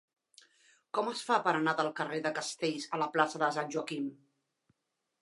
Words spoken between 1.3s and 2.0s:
per anar del